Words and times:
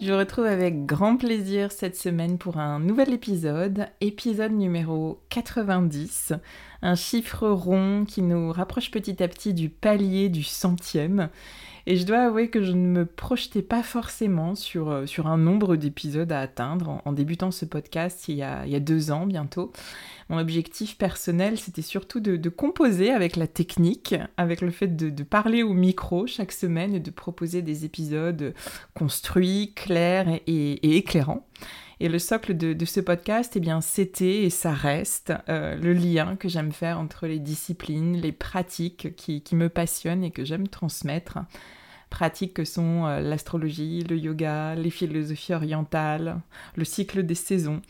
Je 0.00 0.12
vous 0.12 0.18
retrouve 0.18 0.46
avec 0.46 0.86
grand 0.86 1.16
plaisir 1.16 1.70
cette 1.70 1.96
semaine 1.96 2.36
pour 2.36 2.58
un 2.58 2.80
nouvel 2.80 3.12
épisode, 3.14 3.86
épisode 4.00 4.52
numéro 4.52 5.22
90, 5.30 6.32
un 6.84 6.94
chiffre 6.94 7.48
rond 7.48 8.04
qui 8.06 8.22
nous 8.22 8.52
rapproche 8.52 8.90
petit 8.90 9.22
à 9.22 9.28
petit 9.28 9.54
du 9.54 9.70
palier 9.70 10.28
du 10.28 10.42
centième. 10.42 11.30
Et 11.86 11.96
je 11.96 12.06
dois 12.06 12.20
avouer 12.20 12.48
que 12.48 12.62
je 12.62 12.72
ne 12.72 12.86
me 12.86 13.04
projetais 13.04 13.60
pas 13.60 13.82
forcément 13.82 14.54
sur, 14.54 14.90
euh, 14.90 15.06
sur 15.06 15.26
un 15.26 15.36
nombre 15.36 15.76
d'épisodes 15.76 16.32
à 16.32 16.40
atteindre 16.40 17.02
en, 17.04 17.12
débutant 17.12 17.50
ce 17.50 17.66
podcast 17.66 18.26
il 18.28 18.36
y, 18.36 18.42
a, 18.42 18.64
il 18.64 18.72
y 18.72 18.76
a 18.76 18.80
deux 18.80 19.10
ans 19.10 19.26
bientôt. 19.26 19.70
Mon 20.30 20.38
objectif 20.38 20.96
personnel, 20.96 21.58
c'était 21.58 21.82
surtout 21.82 22.20
de, 22.20 22.48
composer 22.48 23.10
avec 23.10 23.36
la 23.36 23.46
technique, 23.46 24.14
avec 24.38 24.62
le 24.62 24.70
fait 24.70 24.96
de, 24.96 25.22
parler 25.22 25.62
au 25.62 25.74
micro 25.74 26.26
chaque 26.26 26.52
semaine 26.52 26.94
et 26.94 27.00
de 27.00 27.10
proposer 27.10 27.60
des 27.60 27.84
épisodes 27.84 28.54
construits, 28.94 29.72
clairs 29.74 30.28
et, 30.46 30.96
éclairants. 30.96 31.46
Et 32.00 32.08
le 32.08 32.18
socle 32.18 32.56
de, 32.56 32.84
ce 32.84 33.00
podcast, 33.00 33.52
eh 33.56 33.60
bien, 33.60 33.80
c'était 33.80 34.42
et 34.42 34.50
ça 34.50 34.72
reste 34.72 35.32
euh, 35.48 35.76
le 35.76 35.92
lien 35.92 36.36
que 36.36 36.48
j'aime 36.48 36.72
faire 36.72 36.98
entre 36.98 37.26
les 37.26 37.38
disciplines, 37.38 38.16
les 38.16 38.32
pratiques 38.32 39.14
qui, 39.16 39.42
me 39.52 39.68
passionnent 39.68 40.24
et 40.24 40.30
que 40.30 40.44
j'aime 40.44 40.68
transmettre 40.68 41.38
pratiques 42.10 42.54
que 42.54 42.64
sont 42.64 43.06
euh, 43.06 43.20
l'astrologie, 43.20 44.02
le 44.02 44.16
yoga, 44.16 44.74
les 44.74 44.90
philosophies 44.90 45.54
orientales, 45.54 46.40
le 46.76 46.84
cycle 46.84 47.24
des 47.24 47.34
saisons. 47.34 47.80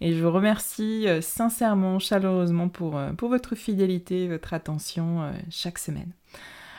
Et 0.00 0.14
je 0.14 0.22
vous 0.22 0.30
remercie 0.30 1.08
euh, 1.08 1.20
sincèrement, 1.20 1.98
chaleureusement 1.98 2.68
pour, 2.68 3.00
pour 3.16 3.28
votre 3.28 3.54
fidélité, 3.54 4.28
votre 4.28 4.54
attention 4.54 5.32
chaque 5.50 5.78
semaine. 5.78 6.12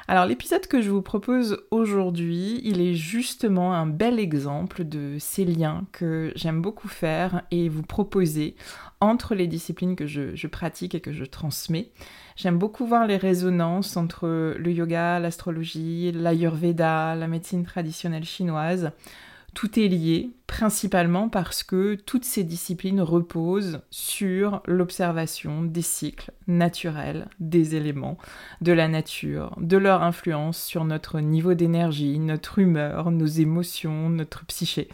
Alors 0.07 0.25
l'épisode 0.25 0.67
que 0.67 0.81
je 0.81 0.89
vous 0.89 1.01
propose 1.01 1.63
aujourd'hui, 1.71 2.59
il 2.65 2.81
est 2.81 2.93
justement 2.93 3.73
un 3.73 3.85
bel 3.85 4.19
exemple 4.19 4.83
de 4.83 5.15
ces 5.17 5.45
liens 5.45 5.85
que 5.93 6.33
j'aime 6.35 6.61
beaucoup 6.61 6.89
faire 6.89 7.43
et 7.51 7.69
vous 7.69 7.83
proposer 7.83 8.55
entre 8.99 9.33
les 9.33 9.47
disciplines 9.47 9.95
que 9.95 10.05
je, 10.05 10.47
pratique 10.47 10.93
et 10.93 10.99
que 10.99 11.13
je 11.13 11.23
transmets. 11.23 11.91
J'aime 12.35 12.57
beaucoup 12.57 12.85
voir 12.85 13.07
les 13.07 13.15
résonances 13.15 13.95
entre 13.95 14.55
le 14.57 14.71
yoga, 14.71 15.19
l'astrologie, 15.19 16.11
l'ayurveda, 16.11 17.15
la 17.15 17.27
médecine 17.27 17.63
traditionnelle 17.63 18.25
chinoise. 18.25 18.91
Tout 19.53 19.79
est 19.79 19.87
lié, 19.87 20.31
principalement 20.47 21.29
parce 21.29 21.63
que 21.63 21.95
toutes 21.95 22.25
ces 22.25 22.43
disciplines 22.43 23.01
reposent 23.01 23.81
sur 23.91 24.61
l'observation 24.65 25.63
des 25.63 25.83
cycles 25.83 26.31
naturels 26.47 27.27
des 27.39 27.75
éléments, 27.75 28.17
de 28.61 28.71
la 28.71 28.87
nature, 28.87 29.55
de 29.59 29.77
leur 29.77 30.01
influence 30.01 30.61
sur 30.61 30.85
notre 30.85 31.19
niveau 31.19 31.53
d'énergie, 31.53 32.17
notre 32.17 32.59
humeur, 32.59 33.11
nos 33.11 33.27
émotions, 33.27 34.09
notre 34.09 34.45
psyché. 34.45 34.89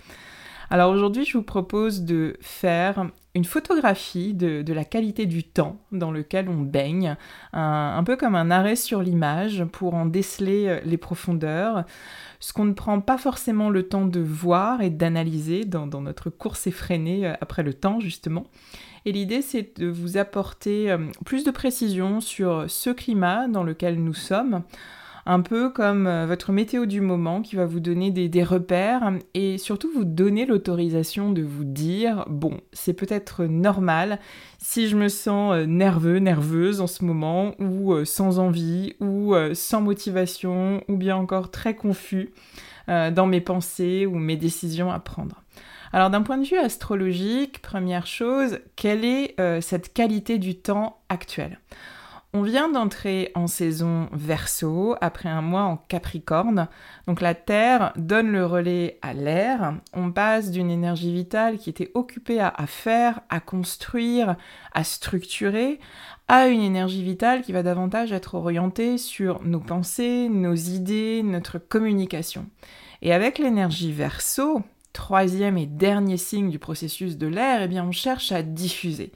Alors 0.70 0.92
aujourd'hui, 0.92 1.26
je 1.26 1.38
vous 1.38 1.44
propose 1.44 2.04
de 2.04 2.36
faire 2.42 3.10
une 3.40 3.46
photographie 3.46 4.34
de, 4.34 4.74
la 4.74 4.84
qualité 4.84 5.26
du 5.26 5.46
temps 5.46 5.80
dans 5.94 6.12
lequel 6.12 6.50
on 6.50 6.60
baigne, 6.60 7.16
un, 7.54 8.04
peu 8.04 8.18
comme 8.18 8.36
un 8.36 8.52
arrêt 8.52 8.76
sur 8.76 9.02
l'image 9.02 9.64
pour 9.72 9.94
en 9.94 10.06
déceler 10.06 10.68
euh, 10.68 10.80
les 10.84 10.98
profondeurs, 10.98 11.86
ce 12.42 12.52
qu'on 12.52 12.66
ne 12.66 12.74
prend 12.74 13.00
pas 13.00 13.18
forcément 13.18 13.70
le 13.70 13.84
temps 13.88 14.06
de 14.06 14.20
voir 14.20 14.82
et 14.82 14.90
d'analyser 14.90 15.64
dans, 15.64 15.88
dans 15.88 16.02
notre 16.02 16.30
course 16.30 16.68
effrénée 16.68 17.28
euh, 17.28 17.34
après 17.40 17.64
le 17.64 17.74
temps 17.74 18.02
justement. 18.02 18.46
Et 19.06 19.14
l'idée, 19.14 19.42
c'est 19.42 19.80
de 19.80 19.88
vous 19.88 20.18
apporter 20.18 20.92
euh, 20.92 20.98
plus 21.26 21.46
de 21.46 21.52
précision 21.52 22.20
sur 22.20 22.66
ce 22.68 22.90
climat 22.90 23.48
dans 23.48 23.64
lequel 23.64 24.04
nous 24.04 24.14
sommes, 24.14 24.64
un 25.26 25.42
peu 25.42 25.70
comme 25.70 26.08
euh, 26.08 26.26
votre 26.26 26.52
météo 26.52 26.86
du 26.86 27.02
moment 27.02 27.42
qui 27.42 27.56
va 27.56 27.66
vous 27.66 27.80
donner 27.80 28.12
des, 28.12 28.44
repères 28.44 29.12
et 29.34 29.58
surtout 29.58 29.90
vous 29.94 30.06
donner 30.06 30.46
l'autorisation 30.46 31.32
de 31.32 31.42
vous 31.42 31.66
dire, 31.66 32.26
bon, 32.30 32.60
c'est 32.74 32.94
peut-être 32.94 33.46
normal 33.46 34.20
si 34.58 34.88
je 34.88 34.96
me 34.96 35.08
sens 35.08 35.54
euh, 35.54 35.66
nerveux, 35.66 36.20
nerveuse 36.20 36.82
en 36.82 36.88
ce 36.88 37.04
moment, 37.04 37.54
ou 37.60 37.94
euh, 37.94 38.06
sans 38.06 38.40
envie, 38.40 38.96
ou 39.00 39.34
sans 39.54 39.82
motivation, 39.82 40.84
ou 40.88 40.98
bien 40.98 41.16
encore 41.16 41.52
très 41.52 41.76
confus 41.76 42.32
dans 42.88 43.28
mes 43.28 43.42
pensées 43.42 44.08
ou 44.08 44.16
mes 44.16 44.36
décisions 44.36 44.92
à 44.92 44.98
prendre. 44.98 45.44
Alors 45.94 46.10
d'un 46.10 46.24
point 46.24 46.40
de 46.40 46.46
vue 46.46 46.58
astrologique, 46.58 47.62
première 47.62 48.08
chose, 48.08 48.60
quelle 48.76 49.06
est 49.06 49.36
cette 49.62 49.94
qualité 49.94 50.40
du 50.40 50.56
temps 50.56 51.02
actuel? 51.08 51.60
On 52.32 52.44
vient 52.44 52.70
d'entrer 52.70 53.32
en 53.34 53.48
saison 53.48 54.08
verso 54.12 54.96
après 55.02 55.30
un 55.30 55.42
mois 55.42 55.64
en 55.64 55.78
capricorne. 55.78 56.68
Donc 57.08 57.22
la 57.22 57.34
Terre 57.34 57.92
donne 57.96 58.32
le 58.32 58.46
relais 58.46 59.00
à 59.02 59.14
l'air. 59.14 59.74
On 59.94 60.12
passe 60.12 60.52
d'une 60.52 60.70
énergie 60.70 61.12
vitale 61.12 61.58
qui 61.58 61.72
était 61.72 61.92
occupée 61.96 62.40
à, 62.40 62.54
faire, 62.68 63.22
à 63.30 63.40
construire, 63.40 64.36
à 64.74 64.84
structurer, 64.84 65.80
à 66.28 66.48
une 66.48 66.62
énergie 66.62 67.04
vitale 67.04 67.42
qui 67.42 67.52
va 67.52 67.64
davantage 67.64 68.12
être 68.12 68.36
orientée 68.36 69.00
sur 69.00 69.42
nos 69.42 69.60
pensées, 69.60 70.30
nos 70.30 70.54
idées, 70.54 71.24
notre 71.24 71.58
communication. 71.58 72.46
Et 73.02 73.12
avec 73.12 73.40
l'énergie 73.40 73.92
verso, 73.92 74.62
troisième 74.94 75.58
et 75.58 75.66
dernier 75.66 76.18
signe 76.18 76.52
du 76.52 76.60
processus 76.60 77.18
de 77.18 77.26
l'air, 77.26 77.64
eh 77.64 77.68
bien 77.68 77.86
on 77.86 77.92
cherche 77.92 78.32
à 78.32 78.44
diffuser 78.44 79.12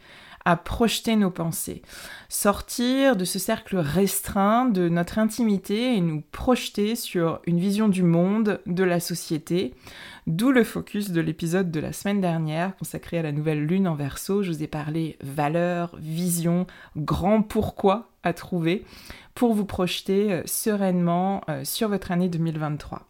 à 0.46 0.56
projeter 0.56 1.16
nos 1.16 1.32
pensées, 1.32 1.82
sortir 2.30 3.16
de 3.16 3.26
ce 3.26 3.40
cercle 3.40 3.78
restreint 3.78 4.66
de 4.66 4.90
notre 4.90 5.20
intimité 5.20 5.96
et 5.96 6.02
nous 6.02 6.22
projeter 6.32 6.96
sur 6.96 7.40
une 7.46 7.60
vision 7.60 7.88
du 7.88 8.04
monde, 8.04 8.60
de 8.66 8.84
la 8.84 9.00
société, 9.00 9.74
d'où 10.28 10.52
le 10.52 10.64
focus 10.64 11.12
de 11.12 11.22
l'épisode 11.22 11.72
de 11.72 11.80
la 11.80 11.94
semaine 11.94 12.22
dernière 12.22 12.76
consacré 12.78 13.20
à 13.20 13.24
la 13.24 13.32
nouvelle 13.32 13.66
lune 13.66 13.88
en 13.88 13.96
verso. 13.96 14.44
Je 14.44 14.52
vous 14.52 14.64
ai 14.64 14.68
parlé 14.68 15.18
valeur, 15.22 15.96
vision, 15.98 16.68
grand 16.98 17.42
pourquoi 17.42 18.10
à 18.24 18.34
trouver 18.34 18.84
pour 19.36 19.54
vous 19.54 19.66
projeter 19.66 20.32
euh, 20.32 20.42
sereinement 20.46 21.42
euh, 21.50 21.64
sur 21.64 21.90
votre 21.90 22.12
année 22.12 22.30
2023. 22.30 23.08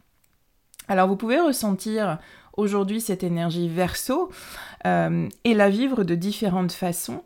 Alors 0.88 1.08
vous 1.08 1.16
pouvez 1.16 1.40
ressentir 1.40 2.20
aujourd'hui 2.58 3.02
cette 3.02 3.24
énergie 3.24 3.70
verso 3.70 4.30
euh, 4.86 5.28
et 5.44 5.54
la 5.54 5.70
vivre 5.70 6.04
de 6.04 6.16
différentes 6.16 6.72
façons. 6.72 7.24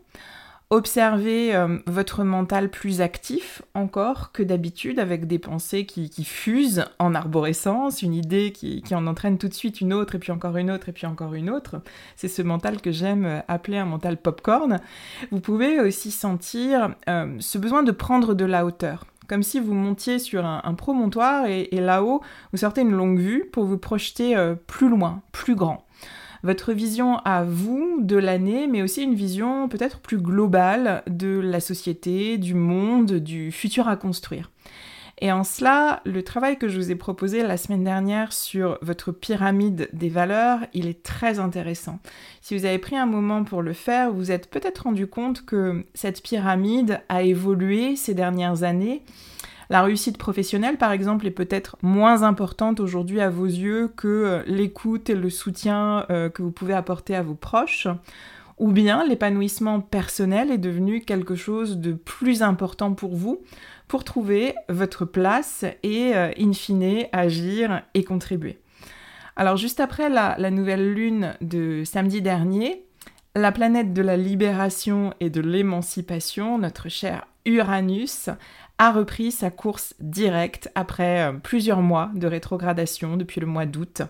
Observez 0.70 1.56
euh, 1.56 1.78
votre 1.86 2.24
mental 2.24 2.68
plus 2.68 3.00
actif 3.00 3.62
encore 3.72 4.32
que 4.32 4.42
d'habitude 4.42 4.98
avec 4.98 5.26
des 5.26 5.38
pensées 5.38 5.86
qui, 5.86 6.10
fusent 6.24 6.84
en 6.98 7.14
arborescence, 7.14 8.02
une 8.02 8.12
idée 8.12 8.52
qui, 8.52 8.82
en 8.92 9.06
entraîne 9.06 9.38
tout 9.38 9.48
de 9.48 9.54
suite 9.54 9.80
une 9.80 9.94
autre 9.94 10.16
et 10.16 10.18
puis 10.18 10.30
encore 10.30 10.58
une 10.58 10.70
autre 10.70 10.90
et 10.90 10.92
puis 10.92 11.06
encore 11.06 11.32
une 11.32 11.48
autre. 11.48 11.80
C'est 12.16 12.28
ce 12.28 12.42
mental 12.42 12.82
que 12.82 12.92
j'aime 12.92 13.24
euh, 13.24 13.40
appeler 13.48 13.78
un 13.78 13.86
mental 13.86 14.18
popcorn. 14.18 14.78
Vous 15.30 15.40
pouvez 15.40 15.80
aussi 15.80 16.10
sentir 16.10 16.94
euh, 17.08 17.34
ce 17.38 17.56
besoin 17.56 17.82
de 17.82 17.90
prendre 17.90 18.34
de 18.34 18.44
la 18.44 18.66
hauteur 18.66 19.06
comme 19.28 19.42
si 19.42 19.60
vous 19.60 19.74
montiez 19.74 20.18
sur 20.18 20.44
un, 20.44 20.74
promontoire 20.74 21.46
et, 21.46 21.68
là-haut, 21.72 22.22
vous 22.52 22.58
sortez 22.58 22.80
une 22.80 22.92
longue 22.92 23.18
vue 23.18 23.44
pour 23.52 23.64
vous 23.64 23.78
projeter 23.78 24.34
plus 24.66 24.88
loin, 24.88 25.22
plus 25.32 25.54
grand 25.54 25.86
votre 26.42 26.72
vision 26.72 27.18
à 27.24 27.42
vous 27.42 27.98
de 28.00 28.16
l'année, 28.16 28.66
mais 28.66 28.82
aussi 28.82 29.02
une 29.02 29.14
vision 29.14 29.68
peut-être 29.68 30.00
plus 30.00 30.18
globale 30.18 31.02
de 31.08 31.40
la 31.40 31.60
société, 31.60 32.38
du 32.38 32.54
monde, 32.54 33.14
du 33.14 33.50
futur 33.50 33.88
à 33.88 33.96
construire. 33.96 34.50
Et 35.20 35.32
en 35.32 35.42
cela, 35.42 36.00
le 36.04 36.22
travail 36.22 36.58
que 36.58 36.68
je 36.68 36.76
vous 36.78 36.90
ai 36.92 36.94
proposé 36.94 37.42
la 37.42 37.56
semaine 37.56 37.82
dernière 37.82 38.32
sur 38.32 38.78
votre 38.82 39.10
pyramide 39.10 39.88
des 39.92 40.08
valeurs, 40.08 40.60
il 40.74 40.86
est 40.86 41.02
très 41.02 41.40
intéressant. 41.40 41.98
Si 42.40 42.56
vous 42.56 42.64
avez 42.64 42.78
pris 42.78 42.96
un 42.96 43.06
moment 43.06 43.42
pour 43.42 43.62
le 43.62 43.72
faire, 43.72 44.12
vous 44.12 44.30
êtes 44.30 44.48
peut-être 44.48 44.84
rendu 44.84 45.08
compte 45.08 45.44
que 45.44 45.84
cette 45.94 46.22
pyramide 46.22 47.00
a 47.08 47.22
évolué 47.22 47.96
ces 47.96 48.14
dernières 48.14 48.62
années 48.62 49.02
la 49.70 49.82
réussite 49.82 50.16
professionnelle, 50.16 50.78
par 50.78 50.92
exemple, 50.92 51.26
est 51.26 51.30
peut-être 51.30 51.76
moins 51.82 52.22
importante 52.22 52.80
aujourd'hui 52.80 53.20
à 53.20 53.28
vos 53.28 53.44
yeux 53.44 53.92
que 53.96 54.08
euh, 54.08 54.42
l'écoute 54.46 55.10
et 55.10 55.14
le 55.14 55.28
soutien 55.28 56.06
euh, 56.10 56.30
que 56.30 56.42
vous 56.42 56.50
pouvez 56.50 56.72
apporter 56.72 57.14
à 57.14 57.22
vos 57.22 57.34
proches. 57.34 57.86
Ou 58.56 58.72
bien 58.72 59.06
l'épanouissement 59.06 59.80
personnel 59.80 60.50
est 60.50 60.58
devenu 60.58 61.02
quelque 61.02 61.36
chose 61.36 61.78
de 61.78 61.92
plus 61.92 62.42
important 62.42 62.92
pour 62.92 63.14
vous 63.14 63.40
pour 63.88 64.04
trouver 64.04 64.54
votre 64.68 65.04
place 65.04 65.64
et, 65.82 66.14
euh, 66.14 66.30
in 66.38 66.52
fine, 66.52 67.06
agir 67.12 67.82
et 67.94 68.04
contribuer. 68.04 68.58
Alors 69.36 69.56
juste 69.56 69.80
après 69.80 70.08
la, 70.08 70.36
la 70.38 70.50
nouvelle 70.50 70.92
lune 70.92 71.34
de 71.40 71.82
samedi 71.84 72.22
dernier, 72.22 72.84
la 73.34 73.52
planète 73.52 73.92
de 73.92 74.02
la 74.02 74.16
libération 74.16 75.14
et 75.20 75.30
de 75.30 75.40
l'émancipation, 75.40 76.58
notre 76.58 76.88
cher 76.88 77.26
Uranus, 77.44 78.30
a 78.78 78.92
repris 78.92 79.32
sa 79.32 79.50
course 79.50 79.94
directe 80.00 80.70
après 80.74 81.28
euh, 81.28 81.32
plusieurs 81.32 81.82
mois 81.82 82.10
de 82.14 82.26
rétrogradation 82.26 83.16
depuis 83.16 83.40
le 83.40 83.46
mois 83.46 83.66
d'août. 83.66 84.02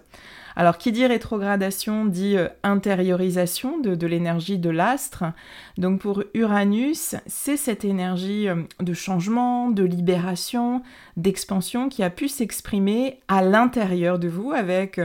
Alors 0.56 0.76
qui 0.76 0.92
dit 0.92 1.06
rétrogradation 1.06 2.04
dit 2.04 2.36
euh, 2.36 2.48
intériorisation 2.62 3.78
de, 3.78 4.06
l'énergie 4.06 4.58
de 4.58 4.70
l'astre. 4.70 5.24
Donc 5.78 6.00
pour 6.00 6.22
Uranus, 6.34 7.16
c'est 7.26 7.56
cette 7.56 7.84
énergie 7.84 8.48
euh, 8.48 8.56
de 8.80 8.92
changement, 8.92 9.70
de 9.70 9.84
libération, 9.84 10.82
d'expansion 11.16 11.88
qui 11.88 12.02
a 12.02 12.10
pu 12.10 12.28
s'exprimer 12.28 13.20
à 13.28 13.42
l'intérieur 13.42 14.18
de 14.18 14.28
vous 14.28 14.52
avec 14.52 15.00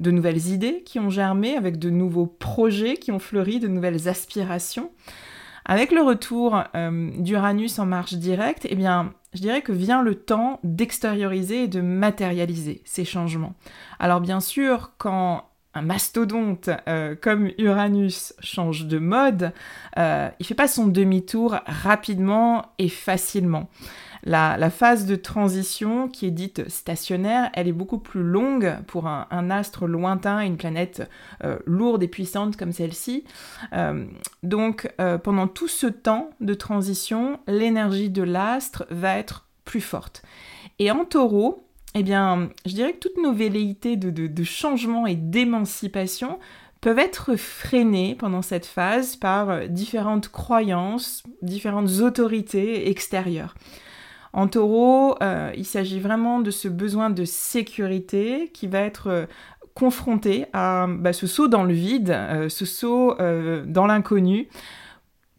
de 0.00 0.10
nouvelles 0.12 0.46
idées 0.48 0.82
qui 0.84 1.00
ont 1.00 1.10
germé, 1.10 1.56
avec 1.56 1.78
de 1.78 1.90
nouveaux 1.90 2.26
projets 2.26 2.96
qui 2.96 3.10
ont 3.10 3.18
fleuri, 3.18 3.58
de 3.58 3.66
nouvelles 3.66 4.08
aspirations. 4.08 4.90
Avec 5.70 5.92
le 5.92 6.00
retour 6.00 6.62
euh, 6.74 7.10
d'Uranus 7.18 7.78
en 7.78 7.84
marche 7.84 8.14
directe, 8.14 8.66
eh 8.70 8.74
bien, 8.74 9.12
je 9.34 9.42
dirais 9.42 9.60
que 9.60 9.72
vient 9.72 10.02
le 10.02 10.14
temps 10.14 10.60
d'extérioriser 10.64 11.64
et 11.64 11.68
de 11.68 11.82
matérialiser 11.82 12.80
ces 12.86 13.04
changements. 13.04 13.52
Alors 13.98 14.22
bien 14.22 14.40
sûr, 14.40 14.92
quand 14.96 15.44
un 15.74 15.82
mastodonte 15.82 16.70
euh, 16.88 17.14
comme 17.20 17.50
Uranus 17.58 18.32
change 18.40 18.86
de 18.86 18.98
mode, 18.98 19.52
euh, 19.98 20.30
il 20.40 20.46
fait 20.46 20.54
pas 20.54 20.68
son 20.68 20.86
demi-tour 20.86 21.56
rapidement 21.66 22.72
et 22.78 22.88
facilement. 22.88 23.68
La, 24.24 24.70
phase 24.70 25.06
de 25.06 25.16
transition 25.16 26.08
qui 26.08 26.26
est 26.26 26.30
dite 26.30 26.68
stationnaire, 26.68 27.50
elle 27.54 27.68
est 27.68 27.72
beaucoup 27.72 27.98
plus 27.98 28.22
longue 28.22 28.76
pour 28.86 29.06
un, 29.06 29.50
astre 29.50 29.86
lointain, 29.86 30.40
une 30.40 30.56
planète 30.56 31.08
euh, 31.44 31.58
lourde 31.66 32.02
et 32.02 32.08
puissante 32.08 32.56
comme 32.56 32.72
celle-ci. 32.72 33.24
Euh, 33.72 34.06
donc 34.42 34.92
euh, 35.00 35.18
pendant 35.18 35.46
tout 35.46 35.68
ce 35.68 35.86
temps 35.86 36.30
de 36.40 36.54
transition, 36.54 37.40
l'énergie 37.46 38.10
de 38.10 38.22
l'astre 38.22 38.86
va 38.90 39.16
être 39.16 39.46
plus 39.64 39.80
forte. 39.80 40.22
Et 40.78 40.90
en 40.90 41.04
taureau, 41.04 41.64
eh 41.94 42.02
bien, 42.02 42.50
je 42.66 42.74
dirais 42.74 42.92
que 42.92 42.98
toutes 42.98 43.22
nos 43.22 43.32
velléités 43.32 43.96
de, 43.96 44.10
de 44.10 44.44
changement 44.44 45.06
et 45.06 45.14
d'émancipation 45.14 46.38
peuvent 46.80 46.98
être 46.98 47.34
freinées 47.34 48.14
pendant 48.14 48.42
cette 48.42 48.66
phase 48.66 49.16
par 49.16 49.68
différentes 49.68 50.28
croyances, 50.28 51.24
différentes 51.42 52.00
autorités 52.00 52.88
extérieures. 52.88 53.54
En 54.32 54.48
taureau, 54.48 55.16
euh, 55.22 55.52
il 55.56 55.64
s'agit 55.64 56.00
vraiment 56.00 56.40
de 56.40 56.50
ce 56.50 56.68
besoin 56.68 57.10
de 57.10 57.24
sécurité 57.24 58.50
qui 58.52 58.66
va 58.66 58.80
être 58.80 59.08
euh, 59.08 59.26
confronté 59.74 60.46
à 60.52 60.86
bah, 60.88 61.12
ce 61.12 61.26
saut 61.26 61.48
dans 61.48 61.64
le 61.64 61.72
vide, 61.72 62.10
euh, 62.10 62.48
ce 62.48 62.64
saut 62.64 63.16
dans 63.66 63.86
l'inconnu. 63.86 64.48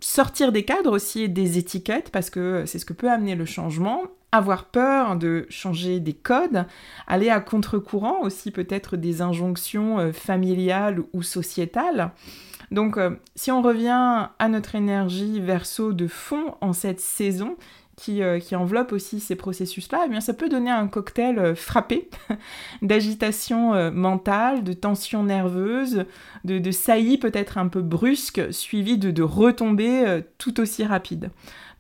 Sortir 0.02 0.54
des 0.54 0.64
cadres 0.64 0.92
aussi 0.92 1.24
et 1.24 1.28
des 1.28 1.58
étiquettes, 1.58 2.10
parce 2.10 2.30
que 2.30 2.64
c'est 2.66 2.80
ce 2.80 2.86
que 2.86 2.94
peut 2.94 3.12
amener 3.12 3.36
le 3.36 3.46
changement. 3.46 4.04
Avoir 4.32 4.66
peur 4.66 5.18
de 5.18 5.46
changer 5.50 6.00
des 6.00 6.14
codes, 6.14 6.66
aller 7.08 7.30
à 7.30 7.42
contre-courant 7.42 8.22
aussi 8.22 8.52
peut-être 8.52 8.96
des 8.96 9.22
injonctions 9.22 10.14
familiales 10.14 11.02
ou 11.14 11.24
sociétales. 11.24 12.12
Donc, 12.72 12.98
si 13.36 13.52
on 13.52 13.62
revient 13.62 14.30
à 14.38 14.48
notre 14.48 14.76
énergie 14.76 15.42
verso 15.42 15.92
de 15.92 16.08
fond 16.08 16.56
en 16.62 16.72
cette 16.72 17.02
saison, 17.02 17.58
euh, 18.08 18.40
qui, 18.40 18.56
enveloppe 18.56 18.92
aussi 18.92 19.20
ces 19.20 19.36
processus-là, 19.36 20.04
eh 20.06 20.10
bien 20.10 20.22
ça 20.22 20.34
peut 20.34 20.50
donner 20.50 20.72
un 20.72 20.88
cocktail 20.88 21.40
euh, 21.40 21.56
frappé 21.56 22.10
d'agitation 22.82 23.74
euh, 23.74 23.92
mentale, 23.92 24.64
de 24.64 24.74
tension 24.74 25.24
nerveuse, 25.24 26.06
de, 26.44 26.72
saillie 26.72 27.18
peut-être 27.18 27.58
un 27.58 27.68
peu 27.68 27.82
brusque, 27.82 28.42
suivi 28.54 28.98
de, 28.98 29.12
de 29.12 29.24
retombées 29.24 30.22
tout 30.38 30.60
aussi 30.60 30.86
rapides. 30.86 31.32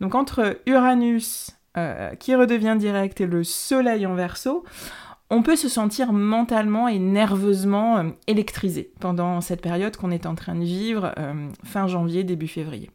Donc 0.02 0.16
entre 0.16 0.58
Uranus 0.66 1.52
qui 2.20 2.36
redevient 2.36 2.76
direct 2.78 3.22
et 3.22 3.26
le 3.26 3.44
Soleil 3.44 4.06
en 4.06 4.16
verso, 4.16 4.66
on 5.30 5.44
peut 5.44 5.56
se 5.56 5.70
sentir 5.70 6.12
mentalement 6.12 6.88
et 6.88 7.00
nerveusement 7.00 8.04
électrisé 8.28 8.92
pendant 9.00 9.40
cette 9.40 9.62
période 9.62 9.96
qu'on 9.96 10.12
est 10.12 10.26
en 10.26 10.36
train 10.36 10.56
de 10.56 10.64
vivre 10.64 11.14
fin 11.64 11.88
janvier, 11.88 12.24
début 12.24 12.48
février. 12.48 12.90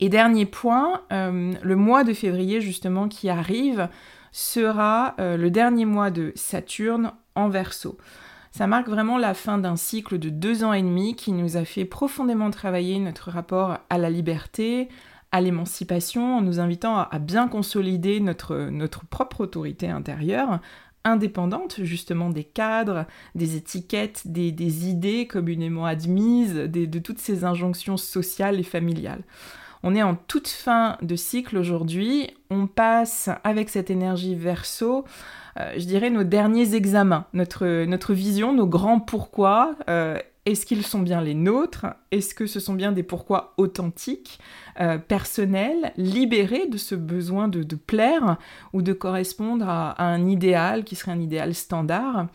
Et 0.00 0.08
dernier 0.08 0.46
point, 0.46 1.02
euh, 1.12 1.52
le 1.62 1.76
mois 1.76 2.04
de 2.04 2.12
février 2.12 2.60
justement 2.60 3.08
qui 3.08 3.28
arrive 3.28 3.88
sera 4.32 5.14
euh, 5.18 5.36
le 5.36 5.50
dernier 5.50 5.84
mois 5.84 6.10
de 6.10 6.32
Saturne 6.34 7.12
en 7.34 7.48
verso. 7.48 7.96
Ça 8.52 8.66
marque 8.66 8.88
vraiment 8.88 9.18
la 9.18 9.34
fin 9.34 9.58
d'un 9.58 9.76
cycle 9.76 10.18
de 10.18 10.30
deux 10.30 10.64
ans 10.64 10.72
et 10.72 10.82
demi 10.82 11.14
qui 11.14 11.32
nous 11.32 11.56
a 11.56 11.64
fait 11.64 11.84
profondément 11.84 12.50
travailler 12.50 12.98
notre 12.98 13.30
rapport 13.30 13.78
à 13.90 13.98
la 13.98 14.08
liberté, 14.08 14.88
à 15.30 15.40
l'émancipation, 15.40 16.38
en 16.38 16.40
nous 16.40 16.58
invitant 16.58 16.98
à, 16.98 17.18
bien 17.18 17.48
consolider 17.48 18.20
notre, 18.20 18.70
notre 18.70 19.04
propre 19.04 19.42
autorité 19.42 19.90
intérieure, 19.90 20.60
indépendante 21.04 21.82
justement 21.82 22.30
des 22.30 22.44
cadres, 22.44 23.06
des 23.34 23.56
étiquettes, 23.56 24.22
des, 24.24 24.88
idées 24.88 25.26
communément 25.26 25.84
admises, 25.84 26.54
de 26.54 26.98
toutes 26.98 27.18
ces 27.18 27.44
injonctions 27.44 27.96
sociales 27.98 28.58
et 28.58 28.64
familiales. 28.64 29.22
On 29.88 29.94
est 29.94 30.02
en 30.02 30.16
toute 30.16 30.48
fin 30.48 30.98
de 31.00 31.14
cycle 31.14 31.56
aujourd'hui. 31.56 32.34
On 32.50 32.66
passe 32.66 33.30
avec 33.44 33.68
cette 33.68 33.88
énergie 33.88 34.34
verso, 34.34 35.04
euh, 35.60 35.74
je 35.76 35.84
dirais, 35.84 36.10
nos 36.10 36.24
derniers 36.24 36.74
examens, 36.74 37.26
notre, 37.34 37.84
notre 37.84 38.12
vision, 38.12 38.52
nos 38.52 38.66
grands 38.66 38.98
pourquoi. 38.98 39.76
Euh, 39.88 40.18
est-ce 40.46 40.64
qu'ils 40.64 40.86
sont 40.86 41.00
bien 41.00 41.20
les 41.20 41.34
nôtres? 41.34 41.86
Est-ce 42.12 42.32
que 42.32 42.46
ce 42.46 42.60
sont 42.60 42.74
bien 42.74 42.92
des 42.92 43.02
pourquoi 43.02 43.52
authentiques, 43.56 44.38
euh, 44.80 44.96
personnels, 44.96 45.92
libérés 45.96 46.68
de 46.68 46.78
ce 46.78 46.94
besoin 46.94 47.48
de, 47.48 47.74
plaire 47.74 48.36
ou 48.72 48.80
de 48.80 48.92
correspondre 48.92 49.68
à, 49.68 50.00
un 50.00 50.24
idéal 50.24 50.84
qui 50.84 50.94
serait 50.94 51.10
un 51.10 51.20
idéal 51.20 51.52
standard? 51.52 52.28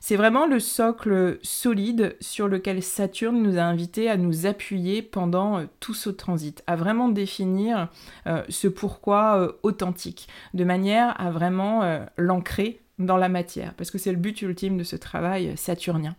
C'est 0.00 0.16
vraiment 0.16 0.46
le 0.46 0.58
socle 0.58 1.38
solide 1.42 2.16
sur 2.20 2.48
lequel 2.48 2.82
Saturne 2.82 3.42
nous 3.42 3.58
a 3.58 3.62
invités 3.62 4.08
à 4.08 4.16
nous 4.16 4.46
appuyer 4.46 5.02
pendant 5.02 5.58
euh, 5.58 5.64
tout 5.80 5.92
ce 5.92 6.08
transit, 6.08 6.62
à 6.66 6.76
vraiment 6.76 7.10
définir 7.10 7.88
euh, 8.26 8.42
ce 8.48 8.68
pourquoi 8.68 9.58
authentique, 9.62 10.28
de 10.54 10.64
manière 10.64 11.20
à 11.20 11.30
vraiment 11.30 11.82
l'ancrer 12.16 12.80
dans 12.98 13.18
la 13.18 13.28
matière, 13.28 13.74
parce 13.74 13.90
que 13.90 13.98
c'est 13.98 14.12
le 14.12 14.18
but 14.18 14.40
ultime 14.40 14.78
de 14.78 14.84
ce 14.84 14.96
travail 14.96 15.52
saturnien. 15.56 16.16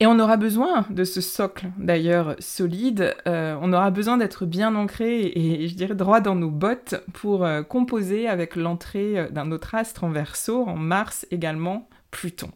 Et 0.00 0.06
on 0.06 0.18
aura 0.18 0.38
besoin 0.38 0.86
de 0.88 1.04
ce 1.04 1.20
socle 1.20 1.68
d'ailleurs 1.78 2.34
solide, 2.38 3.14
on 3.26 3.72
aura 3.74 3.90
besoin 3.90 4.16
d'être 4.16 4.46
bien 4.46 4.74
ancré 4.74 5.26
et, 5.26 5.68
je 5.68 5.74
dirais 5.74 5.94
droit 5.94 6.20
dans 6.20 6.34
nos 6.34 6.50
bottes 6.50 6.94
pour 7.12 7.46
composer 7.68 8.26
avec 8.26 8.56
l'entrée 8.56 9.28
d'un 9.30 9.52
autre 9.52 9.74
astre 9.74 10.04
en 10.04 10.10
verso, 10.10 10.64
en 10.66 10.76
Mars 10.76 11.26
également, 11.30 11.86
Pluton. 12.10 12.50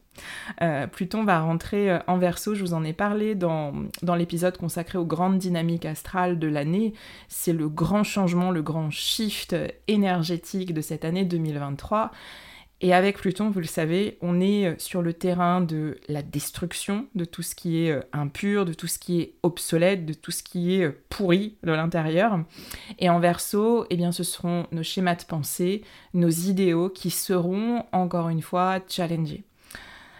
Euh, 0.62 0.86
Pluton 0.86 1.24
va 1.24 1.40
rentrer 1.40 1.90
euh, 1.90 1.98
en 2.06 2.18
verso, 2.18 2.54
je 2.54 2.60
vous 2.60 2.74
en 2.74 2.84
ai 2.84 2.92
parlé 2.92 3.34
dans, 3.34 3.72
dans 4.02 4.14
l'épisode 4.14 4.56
consacré 4.56 4.98
aux 4.98 5.04
grandes 5.04 5.38
dynamiques 5.38 5.86
astrales 5.86 6.38
de 6.38 6.46
l'année. 6.46 6.94
C'est 7.28 7.52
le 7.52 7.68
grand 7.68 8.04
changement, 8.04 8.50
le 8.50 8.62
grand 8.62 8.90
shift 8.90 9.56
énergétique 9.88 10.74
de 10.74 10.80
cette 10.80 11.04
année 11.04 11.24
2023. 11.24 12.10
Et 12.80 12.92
avec 12.92 13.18
Pluton, 13.18 13.50
vous 13.50 13.60
le 13.60 13.66
savez, 13.66 14.18
on 14.20 14.40
est 14.40 14.66
euh, 14.66 14.74
sur 14.78 15.00
le 15.00 15.12
terrain 15.12 15.60
de 15.60 15.98
la 16.08 16.22
destruction 16.22 17.06
de 17.14 17.24
tout 17.24 17.42
ce 17.42 17.54
qui 17.54 17.86
est 17.86 17.98
impur, 18.12 18.64
de 18.64 18.74
tout 18.74 18.86
ce 18.88 18.98
qui 18.98 19.20
est 19.20 19.34
obsolète, 19.42 20.04
de 20.04 20.12
tout 20.12 20.32
ce 20.32 20.42
qui 20.42 20.74
est 20.74 20.90
pourri 21.08 21.56
de 21.62 21.72
l'intérieur. 21.72 22.40
Et 22.98 23.08
en 23.08 23.20
verso, 23.20 23.86
eh 23.90 23.96
bien, 23.96 24.12
ce 24.12 24.22
seront 24.22 24.66
nos 24.72 24.82
schémas 24.82 25.14
de 25.14 25.24
pensée, 25.24 25.82
nos 26.12 26.28
idéaux 26.28 26.90
qui 26.90 27.10
seront, 27.10 27.84
encore 27.92 28.28
une 28.28 28.42
fois, 28.42 28.80
challengés. 28.88 29.44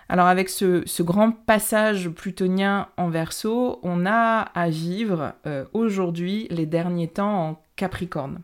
Alors 0.09 0.27
avec 0.27 0.49
ce, 0.49 1.03
grand 1.03 1.33
passage 1.33 2.09
plutonien 2.09 2.89
en 2.97 3.09
verso, 3.09 3.81
on 3.83 4.07
a 4.07 4.41
à 4.41 4.69
vivre 4.69 5.33
euh, 5.47 5.65
aujourd'hui 5.73 6.47
les 6.51 6.67
derniers 6.67 7.09
temps 7.09 7.49
en 7.49 7.63
Capricorne. 7.77 8.41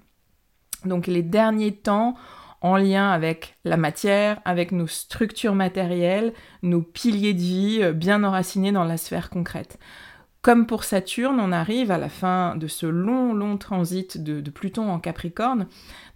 Donc 0.85 1.07
les 1.07 1.23
derniers 1.23 1.75
temps 1.75 2.15
en 2.61 2.77
lien 2.77 3.11
avec 3.11 3.57
la 3.65 3.77
matière, 3.77 4.41
avec 4.45 4.73
nos 4.73 4.87
structures 4.87 5.55
matérielles, 5.55 6.33
nos 6.63 6.83
piliers 6.83 7.35
de 7.35 7.41
vie 7.41 7.79
euh, 7.83 7.93
bien 7.93 8.25
enracinés 8.25 8.73
dans 8.73 8.85
la 8.85 8.97
sphère 8.97 9.31
concrète. 9.31 9.79
Comme 10.43 10.67
pour 10.67 10.85
Saturne, 10.85 11.39
on 11.39 11.53
arrive 11.53 11.91
à 11.91 11.99
la 11.99 12.09
fin 12.09 12.57
de 12.57 12.67
ce 12.67 12.87
long, 12.87 13.35
long 13.35 13.59
transit 13.59 14.17
de, 14.23 14.41
Pluton 14.51 14.91
en 14.91 14.99
Capricorne. 14.99 15.67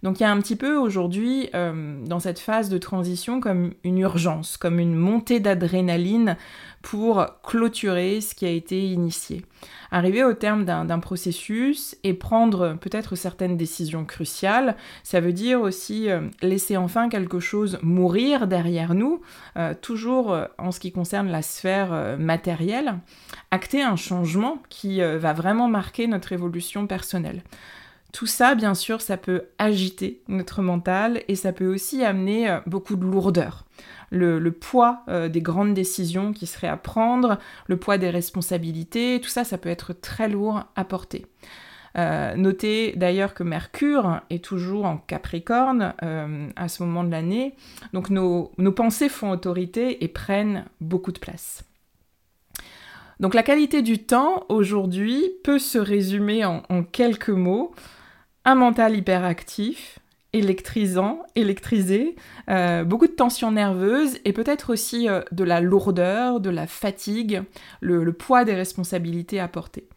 Donc 0.01 0.19
il 0.19 0.23
y 0.23 0.25
a 0.25 0.31
un 0.31 0.41
petit 0.41 0.55
peu 0.55 0.77
aujourd'hui, 0.77 1.49
euh, 1.53 2.03
dans 2.03 2.19
cette 2.19 2.39
phase 2.39 2.69
de 2.69 2.79
transition, 2.79 3.39
comme 3.39 3.73
une 3.83 3.99
urgence, 3.99 4.57
comme 4.57 4.79
une 4.79 4.95
montée 4.95 5.39
d'adrénaline 5.39 6.37
pour 6.85 7.25
clôturer 7.41 8.21
ce 8.21 8.35
qui 8.35 8.45
a 8.45 8.49
été 8.51 8.85
initié. 8.85 9.43
Arriver 9.89 10.23
au 10.23 10.33
terme 10.33 10.65
d'un 10.65 10.99
processus 10.99 11.97
et 12.03 12.13
prendre 12.13 12.77
peut-être 12.79 13.15
certaines 13.15 13.57
décisions 13.57 14.05
cruciales, 14.05 14.75
ça 15.01 15.19
veut 15.19 15.33
dire 15.33 15.61
aussi 15.61 16.11
euh, 16.11 16.21
laisser 16.43 16.77
enfin 16.77 17.09
quelque 17.09 17.39
chose 17.39 17.79
mourir 17.81 18.45
derrière 18.45 18.93
nous, 18.93 19.19
euh, 19.57 19.73
toujours 19.73 20.31
euh, 20.31 20.45
en 20.59 20.71
ce 20.71 20.79
qui 20.79 20.91
concerne 20.91 21.29
la 21.29 21.41
sphère 21.41 22.17
matérielle, 22.19 22.99
acter 23.49 23.81
un 23.81 23.95
changement 23.95 24.59
qui 24.69 25.01
va 25.01 25.33
vraiment 25.33 25.67
marquer 25.67 26.05
notre 26.05 26.33
évolution 26.33 26.85
personnelle. 26.85 27.41
Tout 28.15 28.27
ça, 28.27 28.55
bien 28.55 28.75
sûr, 28.75 29.01
ça 29.01 29.17
peut 29.17 29.49
agiter 29.57 30.21
notre 30.29 30.61
mental 30.61 31.21
et 31.27 31.35
ça 31.35 31.51
peut 31.51 31.67
aussi 31.67 32.01
amener 32.03 32.59
beaucoup 32.65 32.95
de 32.95 33.03
lourdeur 33.03 33.65
le, 34.11 34.51
poids 34.51 35.03
euh, 35.07 35.29
des 35.29 35.41
grandes 35.41 35.73
décisions 35.73 36.33
qui 36.33 36.47
seraient 36.47 36.67
à 36.67 36.77
prendre, 36.77 37.37
le 37.67 37.77
poids 37.77 37.97
des 37.97 38.09
responsabilités, 38.09 39.19
tout 39.21 39.29
ça, 39.29 39.43
ça 39.43 39.57
peut 39.57 39.69
être 39.69 39.93
très 39.93 40.29
lourd 40.29 40.63
à 40.75 40.85
porter. 40.85 41.25
Euh, 41.97 42.35
notez 42.35 42.93
d'ailleurs 42.97 43.33
que 43.33 43.43
Mercure 43.43 44.19
est 44.29 44.43
toujours 44.43 44.85
en 44.85 44.97
Capricorne 44.97 45.93
euh, 46.03 46.49
à 46.57 46.67
ce 46.67 46.83
moment 46.83 47.05
de 47.05 47.11
l'année, 47.11 47.55
donc 47.93 48.09
nos, 48.09 48.51
pensées 48.75 49.09
font 49.09 49.31
autorité 49.31 50.03
et 50.03 50.07
prennent 50.07 50.65
beaucoup 50.81 51.13
de 51.13 51.19
place. 51.19 51.63
Donc 53.21 53.33
la 53.33 53.43
qualité 53.43 53.81
du 53.81 53.99
temps 53.99 54.43
aujourd'hui 54.49 55.23
peut 55.45 55.59
se 55.59 55.77
résumer 55.77 56.43
en 56.43 56.83
quelques 56.83 57.29
mots. 57.29 57.73
Un 58.47 58.53
mental 58.53 58.95
hyperactif, 58.95 59.99
électrisant, 60.35 61.23
électrisé, 61.35 62.15
euh, 62.49 62.83
beaucoup 62.83 63.07
de 63.07 63.13
tensions 63.13 63.51
nerveuses 63.51 64.19
et 64.23 64.33
peut-être 64.33 64.71
aussi 64.71 65.09
euh, 65.09 65.21
de 65.31 65.43
la 65.43 65.61
lourdeur, 65.61 66.39
de 66.41 66.51
la 66.51 66.67
fatigue, 66.67 67.41
le, 67.79 68.11
poids 68.13 68.43
des 68.43 68.53
responsabilités 68.53 69.39
à 69.39 69.47
porter. 69.47 69.87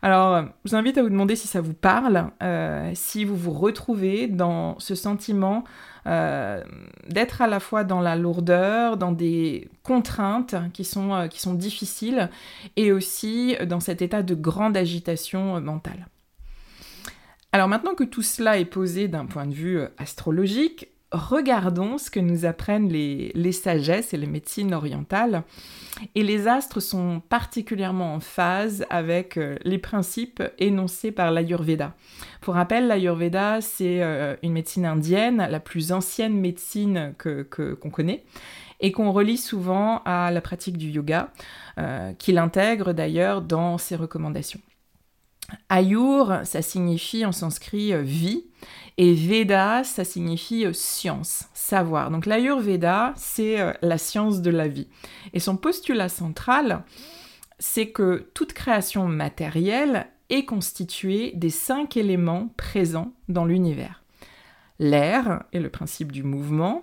Alors, 0.00 0.46
je 0.64 0.70
vous 0.70 0.74
invite 0.74 0.98
à 0.98 1.02
vous 1.02 1.10
demander 1.10 1.36
si 1.36 1.46
ça 1.46 1.60
vous 1.60 1.74
parle, 1.74 2.30
euh, 2.42 2.90
si 2.94 3.24
vous 3.24 3.36
vous 3.36 3.52
retrouvez 3.52 4.26
dans 4.26 4.76
ce 4.80 4.94
sentiment 4.96 5.62
d'être 6.04 7.42
à 7.42 7.46
la 7.46 7.60
fois 7.60 7.84
dans 7.84 8.00
la 8.00 8.16
lourdeur, 8.16 8.96
dans 8.96 9.12
des 9.12 9.68
contraintes 9.84 10.56
qui 10.72 10.84
sont, 10.84 11.28
qui 11.30 11.38
sont 11.38 11.54
difficiles, 11.54 12.28
et 12.74 12.90
aussi 12.90 13.56
dans 13.68 13.78
cet 13.78 14.02
état 14.02 14.24
de 14.24 14.34
grande 14.34 14.76
agitation 14.76 15.60
mentale. 15.60 16.08
Alors 17.54 17.68
maintenant 17.68 17.94
que 17.94 18.04
tout 18.04 18.22
cela 18.22 18.58
est 18.58 18.64
posé 18.64 19.08
d'un 19.08 19.26
point 19.26 19.46
de 19.46 19.52
vue 19.52 19.78
euh, 19.78 19.88
astrologique, 19.98 20.88
regardons 21.12 21.98
ce 21.98 22.10
que 22.10 22.18
nous 22.18 22.46
apprennent 22.46 22.88
les, 22.88 23.52
sagesses 23.52 24.14
et 24.14 24.16
les 24.16 24.26
médecines 24.26 24.72
orientales. 24.72 25.42
Et 26.14 26.22
les 26.22 26.48
astres 26.48 26.80
sont 26.80 27.20
particulièrement 27.28 28.14
en 28.14 28.20
phase 28.20 28.86
avec 28.88 29.36
euh, 29.36 29.56
les 29.64 29.76
principes 29.76 30.42
énoncés 30.58 31.12
par 31.12 31.30
l'Ayurveda. 31.30 31.94
Pour 32.40 32.54
rappel, 32.54 32.86
l'Ayurveda, 32.86 33.60
c'est 33.60 34.02
euh, 34.02 34.34
une 34.42 34.52
médecine 34.52 34.86
indienne, 34.86 35.46
la 35.50 35.60
plus 35.60 35.92
ancienne 35.92 36.40
médecine 36.40 37.12
qu'on 37.18 37.44
que, 37.50 37.74
qu'on 37.74 37.90
connaît, 37.90 38.24
et 38.80 38.92
qu'on 38.92 39.12
relie 39.12 39.36
souvent 39.36 40.00
à 40.06 40.30
la 40.30 40.40
pratique 40.40 40.78
du 40.78 40.88
yoga, 40.88 41.30
qu'il 42.18 42.38
intègre 42.38 42.92
d'ailleurs 42.92 43.40
dans 43.40 43.78
ses 43.78 43.94
recommandations. 43.94 44.60
Ayur, 45.68 46.40
ça 46.44 46.62
signifie 46.62 47.24
en 47.24 47.32
sanskrit 47.32 47.92
euh, 47.92 48.02
vie, 48.02 48.44
et 48.98 49.14
Veda, 49.14 49.84
ça 49.84 50.04
signifie 50.04 50.66
euh, 50.66 50.72
science, 50.72 51.48
savoir. 51.54 52.10
Donc 52.10 52.26
l'Ayurveda, 52.26 53.14
c'est 53.16 53.60
euh, 53.60 53.72
la 53.82 53.98
science 53.98 54.42
de 54.42 54.50
la 54.50 54.68
vie. 54.68 54.88
Et 55.32 55.40
son 55.40 55.56
postulat 55.56 56.08
central, 56.08 56.84
c'est 57.58 57.88
que 57.88 58.28
toute 58.34 58.52
création 58.52 59.08
matérielle 59.08 60.06
est 60.30 60.44
constituée 60.44 61.32
des 61.34 61.50
cinq 61.50 61.96
éléments 61.96 62.48
présents 62.56 63.12
dans 63.28 63.44
l'univers. 63.44 64.02
L'air 64.78 65.44
est 65.52 65.60
le 65.60 65.70
principe 65.70 66.12
du 66.12 66.22
mouvement, 66.22 66.82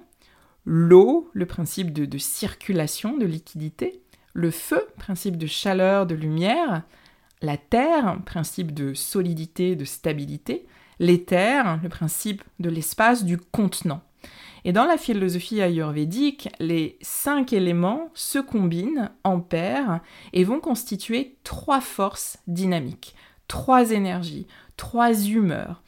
l'eau, 0.66 1.30
le 1.34 1.46
principe 1.46 1.92
de 1.92 2.18
circulation, 2.18 3.18
de 3.18 3.26
liquidité, 3.26 4.02
le 4.34 4.52
feu, 4.52 4.88
principe 4.98 5.38
de 5.38 5.48
chaleur, 5.48 6.06
de 6.06 6.16
lumière, 6.16 6.84
la 7.42 7.58
terre, 7.58 8.20
principe 8.26 8.74
de 8.74 8.94
solidité, 8.94 9.76
de 9.76 9.86
stabilité, 9.86 10.66
l'éther, 11.00 11.80
le 11.82 11.90
principe 11.90 12.44
de 12.60 12.70
l'espace, 12.70 13.24
du 13.24 13.38
contenant. 13.38 14.02
Et 14.66 14.74
dans 14.74 14.86
la 14.86 14.98
philosophie 14.98 15.62
ayurvédique, 15.62 16.50
les 16.60 16.98
cinq 17.02 17.54
éléments 17.54 18.10
se 18.14 18.40
combinent 18.40 19.10
en 19.24 19.40
paires 19.40 20.02
et 20.34 20.44
vont 20.44 20.60
constituer 20.60 21.38
trois 21.46 21.80
forces 21.80 22.40
dynamiques, 22.48 23.16
trois 23.48 23.92
énergies, 23.92 24.48
trois 24.76 25.14
humeurs 25.14 25.82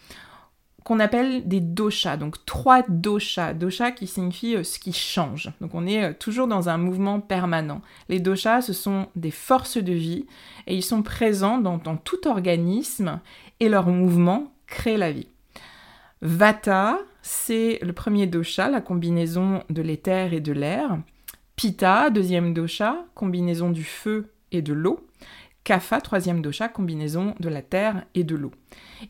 qu'on 0.83 0.99
appelle 0.99 1.47
des 1.47 1.59
doshas, 1.59 2.17
donc 2.17 2.43
trois 2.45 2.83
doshas, 2.87 3.53
dosha 3.53 3.91
qui 3.91 4.07
signifie 4.07 4.55
euh, 4.55 4.63
ce 4.63 4.79
qui 4.79 4.93
change. 4.93 5.51
Donc 5.61 5.75
on 5.75 5.85
est 5.85 6.03
euh, 6.03 6.13
toujours 6.17 6.47
dans 6.47 6.69
un 6.69 6.77
mouvement 6.77 7.19
permanent. 7.19 7.81
Les 8.09 8.19
doshas, 8.19 8.61
ce 8.61 8.73
sont 8.73 9.07
des 9.15 9.31
forces 9.31 9.77
de 9.77 9.93
vie 9.93 10.25
et 10.67 10.75
ils 10.75 10.83
sont 10.83 11.03
présents 11.03 11.59
dans, 11.59 11.79
tout 11.97 12.27
organisme 12.27 13.19
et 13.59 13.69
leur 13.69 13.87
mouvement 13.87 14.51
crée 14.65 14.97
la 14.97 15.11
vie. 15.11 15.27
Vata, 16.21 16.99
c'est 17.21 17.79
le 17.81 17.93
premier 17.93 18.25
dosha, 18.25 18.69
la 18.69 18.81
combinaison 18.81 19.63
de 19.69 19.81
l'éther 19.81 20.33
et 20.33 20.39
de 20.39 20.53
l'air. 20.53 20.97
Pitta, 21.55 22.09
deuxième 22.09 22.53
dosha, 22.53 23.05
combinaison 23.13 23.69
du 23.69 23.83
feu 23.83 24.31
et 24.51 24.61
de 24.61 24.73
l'eau. 24.73 25.05
Kapha, 25.63 26.01
troisième 26.01 26.41
dosha, 26.41 26.69
combinaison 26.69 27.35
de 27.39 27.49
la 27.49 27.61
terre 27.61 28.03
et 28.15 28.23
de 28.23 28.35
l'eau. 28.35 28.51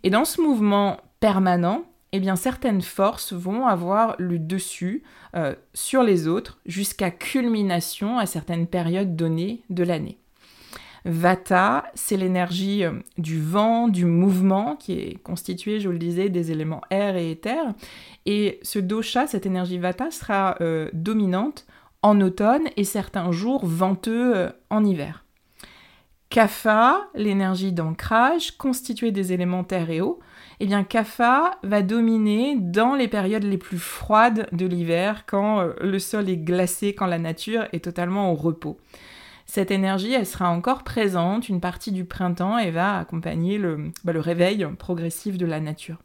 Et 0.04 0.10
dans 0.10 0.26
ce 0.26 0.42
mouvement 0.42 0.98
permanent, 1.22 1.86
eh 2.12 2.20
bien 2.20 2.36
certaines 2.36 2.82
forces 2.82 3.32
vont 3.32 3.68
avoir 3.68 4.16
le 4.20 4.38
dessus 4.38 5.04
euh, 5.36 5.56
sur 5.74 6.04
les 6.04 6.28
autres 6.28 6.60
jusqu'à 6.66 7.10
culmination 7.10 8.18
à 8.18 8.26
certaines 8.26 8.68
périodes 8.68 9.16
données 9.16 9.62
de 9.70 9.84
l'année. 9.84 10.18
Vata, 11.06 11.86
c'est 11.96 12.18
l'énergie 12.18 12.84
euh, 12.84 12.92
du 13.18 13.42
vent, 13.42 13.88
du 13.88 14.06
mouvement, 14.06 14.76
qui 14.76 14.94
est 14.94 15.24
constituée, 15.24 15.80
je 15.80 15.88
vous 15.88 15.94
le 15.94 16.00
disais, 16.00 16.30
des 16.30 16.52
éléments 16.52 16.82
air 16.90 17.16
et 17.16 17.32
éther. 17.32 17.74
Et 18.26 18.60
ce 18.62 18.78
dosha, 18.78 19.26
cette 19.26 19.46
énergie 19.46 19.80
Vata, 19.80 20.12
sera 20.12 20.58
euh, 20.60 20.90
dominante 20.94 21.66
en 22.04 22.20
automne 22.20 22.68
et 22.78 22.84
certains 22.84 23.32
jours 23.32 23.66
venteux 23.66 24.50
en 24.70 24.84
hiver. 24.84 25.24
Kapha, 26.30 27.10
l'énergie 27.14 27.74
d'ancrage, 27.74 28.58
constituée 28.58 29.12
des 29.12 29.34
éléments 29.34 29.64
terre 29.64 29.90
et 29.90 30.02
eau, 30.02 30.20
eh 30.64 30.68
bien 30.68 30.84
Kapha 30.84 31.58
va 31.64 31.82
dominer 31.82 32.56
dans 32.56 32.94
les 32.94 33.08
périodes 33.08 33.46
les 33.46 33.58
plus 33.58 33.80
froides 33.80 34.48
de 34.52 34.68
l'hiver, 34.68 35.24
quand 35.26 35.60
euh, 35.60 35.74
le 35.82 35.98
sol 35.98 36.30
est 36.30 36.38
glacé, 36.38 36.94
quand 36.94 37.08
la 37.08 37.18
nature 37.18 37.66
est 37.74 37.84
totalement 37.84 38.32
au 38.32 38.36
repos. 38.36 38.78
Cette 39.48 39.72
énergie, 39.72 40.14
elle 40.14 40.28
sera 40.28 40.52
encore 40.52 40.84
présente 40.84 41.50
une 41.50 41.62
partie 41.62 41.92
du 41.92 42.06
printemps 42.06 42.60
et 42.60 42.70
va 42.70 43.00
accompagner 43.00 43.58
le, 43.58 43.92
bah, 44.04 44.14
le 44.14 44.20
réveil 44.20 44.68
progressif 44.78 45.36
de 45.36 45.48
la 45.48 45.60
nature. 45.60 45.98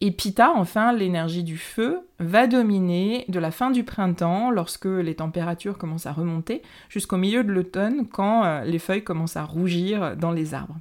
Et 0.00 0.12
Pita, 0.12 0.52
enfin, 0.54 0.92
l'énergie 0.92 1.42
du 1.42 1.58
feu, 1.58 1.98
va 2.20 2.46
dominer 2.46 3.24
de 3.26 3.40
la 3.40 3.50
fin 3.50 3.72
du 3.72 3.82
printemps, 3.82 4.52
lorsque 4.52 4.84
les 4.84 5.16
températures 5.16 5.78
commencent 5.78 6.06
à 6.06 6.12
remonter, 6.12 6.62
jusqu'au 6.88 7.16
milieu 7.16 7.42
de 7.42 7.50
l'automne, 7.50 8.06
quand 8.06 8.44
euh, 8.44 8.62
les 8.62 8.78
feuilles 8.78 9.02
commencent 9.02 9.36
à 9.36 9.42
rougir 9.42 10.16
dans 10.16 10.30
les 10.30 10.54
arbres. 10.54 10.76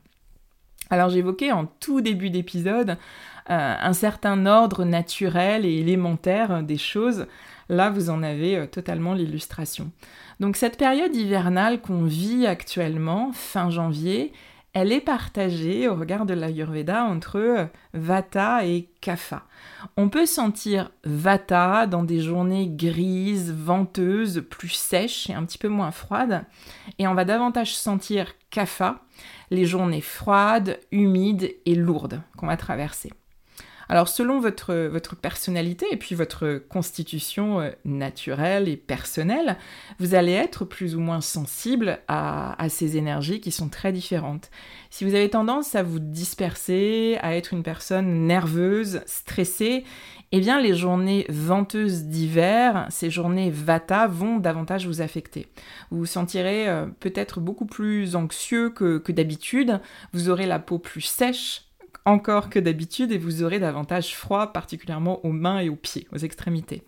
Alors 0.90 1.10
j'évoquais 1.10 1.52
en 1.52 1.66
tout 1.66 2.02
début 2.02 2.30
d'épisode 2.30 2.98
euh, 3.50 3.76
un 3.80 3.94
certain 3.94 4.46
ordre 4.46 4.86
naturel 4.86 5.66
et 5.66 5.80
élémentaire 5.80 6.64
des 6.64 6.78
choses. 6.78 7.28
Là, 7.70 7.90
vous 7.90 8.10
en 8.10 8.24
avez 8.24 8.56
euh, 8.56 8.68
totalement 8.68 9.14
l'illustration. 9.14 9.92
Donc 10.40 10.56
cette 10.56 10.78
période 10.78 11.16
hivernale 11.16 11.82
qu'on 11.82 12.04
vit 12.04 12.46
actuellement, 12.46 13.32
fin 13.34 13.70
janvier, 13.70 14.32
elle 14.74 14.92
est 14.92 15.02
partagée 15.02 15.88
au 15.88 15.96
regard 15.96 16.26
de 16.26 16.34
l'Ayurveda 16.34 17.04
entre 17.04 17.38
euh, 17.38 17.66
Vata 17.94 18.66
et 18.66 18.90
Kapha. 19.02 19.44
On 19.98 20.10
peut 20.10 20.26
sentir 20.26 20.92
Vata 21.04 21.86
dans 21.86 22.04
des 22.04 22.20
journées 22.20 22.68
grises, 22.68 23.54
venteuses, 23.54 24.44
plus 24.50 24.70
sèches 24.70 25.30
et 25.30 25.34
un 25.34 25.46
petit 25.46 25.60
peu 25.60 25.68
moins 25.68 25.92
froides, 25.92 26.46
et 26.98 27.08
on 27.08 27.14
va 27.14 27.24
davantage 27.24 27.76
sentir 27.76 28.34
Kapha, 28.50 29.02
les 29.52 29.66
journées 29.66 30.02
froides, 30.02 30.80
humides 30.92 31.54
et 31.66 31.76
lourdes 31.76 32.22
qu'on 32.36 32.48
va 32.48 32.58
traverser. 32.58 33.12
Alors 33.90 34.08
selon 34.08 34.40
votre, 34.40 34.74
votre 34.88 35.16
personnalité 35.16 35.86
et 35.92 35.98
puis 35.98 36.16
votre 36.16 36.62
constitution 36.70 37.60
euh, 37.60 37.72
naturelle 37.86 38.70
et 38.70 38.78
personnelle, 38.78 39.58
vous 40.00 40.16
allez 40.16 40.32
être 40.32 40.66
plus 40.66 40.96
ou 40.96 41.00
moins 41.00 41.22
sensible 41.22 42.00
à, 42.08 42.56
ces 42.70 42.98
énergies 42.98 43.42
qui 43.42 43.52
sont 43.52 43.70
très 43.70 43.92
différentes. 43.92 44.50
Si 44.90 45.04
vous 45.04 45.16
avez 45.16 45.30
tendance 45.30 45.76
à 45.76 45.84
vous 45.84 46.00
disperser, 46.00 47.18
à 47.22 47.36
être 47.36 47.54
une 47.54 47.64
personne 47.64 48.26
nerveuse, 48.26 49.02
stressée, 49.06 49.84
eh 50.32 50.40
bien 50.40 50.60
les 50.62 50.76
journées 50.76 51.26
venteuses 51.30 52.06
d'hiver, 52.06 52.88
ces 52.90 53.10
journées 53.10 53.52
vata 53.52 54.08
vont 54.08 54.38
davantage 54.38 54.88
vous 54.88 55.02
affecter. 55.02 55.48
Vous 55.92 56.00
vous 56.00 56.06
sentirez 56.06 56.68
euh, 56.68 56.88
peut-être 57.00 57.40
beaucoup 57.40 57.66
plus 57.66 58.16
anxieux 58.16 58.70
que 58.70 59.12
d'habitude, 59.12 59.80
vous 60.14 60.30
aurez 60.30 60.46
la 60.46 60.60
peau 60.60 60.80
plus 60.80 61.02
sèche, 61.02 61.66
encore 62.06 62.50
que 62.50 62.60
d'habitude 62.60 63.12
et 63.12 63.18
vous 63.18 63.44
aurez 63.44 63.60
davantage 63.60 64.16
froid, 64.16 64.52
particulièrement 64.54 65.26
aux 65.26 65.32
mains 65.32 65.60
et 65.60 65.70
aux 65.70 65.76
pieds, 65.76 66.08
aux 66.12 66.18
extrémités. 66.18 66.84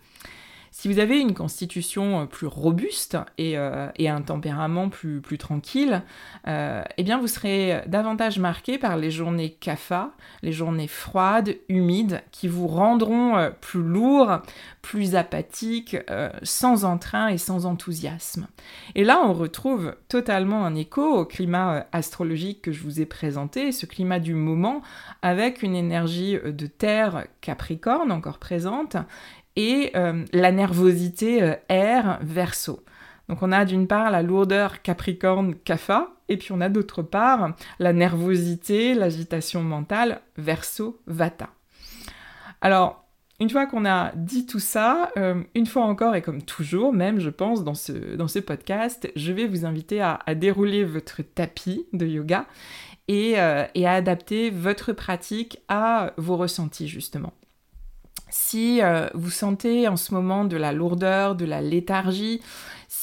Si 0.78 0.88
vous 0.88 0.98
avez 0.98 1.18
une 1.18 1.32
constitution 1.32 2.20
euh, 2.20 2.24
plus 2.26 2.46
robuste 2.46 3.16
euh, 3.40 3.90
et, 3.96 4.10
un 4.10 4.20
tempérament 4.20 4.90
plus, 4.90 5.22
tranquille, 5.38 6.02
euh, 6.48 6.82
eh 6.98 7.02
bien 7.02 7.18
vous 7.18 7.28
serez 7.28 7.80
davantage 7.86 8.38
marqué 8.38 8.76
par 8.76 8.98
les 8.98 9.10
journées 9.10 9.52
CAFA, 9.52 10.10
les 10.42 10.52
journées 10.52 10.86
froides, 10.86 11.56
humides, 11.70 12.20
qui 12.30 12.46
vous 12.46 12.66
rendront 12.66 13.52
plus 13.62 13.82
lourd, 13.82 14.42
plus 14.82 15.14
apathique, 15.14 15.96
sans 16.42 16.84
entrain 16.84 17.28
et 17.28 17.38
sans 17.38 17.64
enthousiasme. 17.64 18.46
Et 18.94 19.04
là, 19.04 19.20
on 19.24 19.32
retrouve 19.32 19.94
totalement 20.08 20.66
un 20.66 20.74
écho 20.74 21.02
au 21.02 21.24
climat 21.24 21.86
astrologique 21.92 22.62
que 22.62 22.72
je 22.72 22.82
vous 22.82 23.00
ai 23.00 23.06
présenté, 23.06 23.72
ce 23.72 23.86
climat 23.86 24.20
du 24.20 24.34
moment, 24.34 24.82
avec 25.22 25.62
une 25.62 25.74
énergie 25.74 26.38
de 26.44 26.66
terre 26.66 27.26
capricorne 27.40 28.12
encore 28.12 28.38
présente, 28.38 28.96
et 29.56 29.90
euh, 29.96 30.24
la 30.32 30.52
nervosité 30.52 31.42
euh, 31.42 31.54
air 31.68 32.18
verso. 32.22 32.84
Donc 33.28 33.42
on 33.42 33.50
a 33.50 33.64
d'une 33.64 33.88
part 33.88 34.10
la 34.10 34.22
lourdeur 34.22 34.82
capricorne 34.82 35.54
kapha 35.56 36.10
et 36.28 36.36
puis 36.36 36.52
on 36.52 36.60
a 36.60 36.68
d'autre 36.68 37.02
part 37.02 37.56
la 37.80 37.92
nervosité, 37.92 38.94
l'agitation 38.94 39.62
mentale 39.62 40.20
verso 40.36 41.00
vata. 41.06 41.48
Alors 42.60 43.04
une 43.40 43.50
fois 43.50 43.66
qu'on 43.66 43.84
a 43.84 44.12
dit 44.14 44.46
tout 44.46 44.60
ça, 44.60 45.10
euh, 45.18 45.42
une 45.54 45.66
fois 45.66 45.84
encore 45.84 46.14
et 46.14 46.22
comme 46.22 46.42
toujours, 46.42 46.92
même 46.92 47.20
je 47.20 47.28
pense 47.28 47.64
dans 47.64 47.74
ce, 47.74 48.38
podcast, 48.38 49.10
je 49.14 49.32
vais 49.32 49.46
vous 49.46 49.66
inviter 49.66 50.00
à, 50.00 50.22
dérouler 50.34 50.84
votre 50.84 51.22
tapis 51.22 51.86
de 51.92 52.06
yoga 52.06 52.46
et, 53.08 53.32
et 53.74 53.86
à 53.86 53.92
adapter 53.92 54.50
votre 54.50 54.92
pratique 54.92 55.58
à 55.68 56.12
vos 56.16 56.36
ressentis 56.36 56.88
justement. 56.88 57.34
Si 58.28 58.82
euh, 58.82 59.08
vous 59.14 59.30
sentez 59.30 59.86
en 59.88 59.96
ce 59.96 60.12
moment 60.12 60.44
de 60.44 60.56
la 60.56 60.72
lourdeur, 60.72 61.36
de 61.36 61.44
la 61.44 61.60
léthargie, 61.60 62.42